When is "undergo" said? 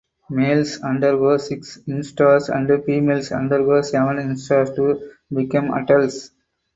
0.81-1.37, 3.31-3.83